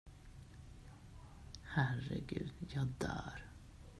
Herregud, 1.75 2.53
jag 2.69 2.87
dör! 2.97 3.45